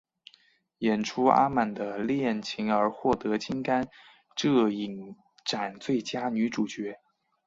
[0.79, 3.87] 演出阿满的恋情而获得金甘
[4.35, 6.97] 蔗影展最佳女主角。